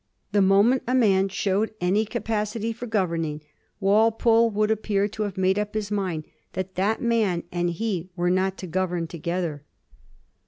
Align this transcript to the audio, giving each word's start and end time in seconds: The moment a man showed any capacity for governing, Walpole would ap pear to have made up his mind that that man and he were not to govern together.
The 0.31 0.41
moment 0.41 0.81
a 0.87 0.95
man 0.95 1.29
showed 1.29 1.75
any 1.79 2.05
capacity 2.05 2.73
for 2.73 2.87
governing, 2.87 3.41
Walpole 3.79 4.49
would 4.49 4.71
ap 4.71 4.81
pear 4.81 5.07
to 5.09 5.21
have 5.21 5.37
made 5.37 5.59
up 5.59 5.75
his 5.75 5.91
mind 5.91 6.23
that 6.53 6.73
that 6.73 7.03
man 7.03 7.43
and 7.51 7.69
he 7.69 8.09
were 8.15 8.31
not 8.31 8.57
to 8.57 8.65
govern 8.65 9.05
together. 9.05 9.63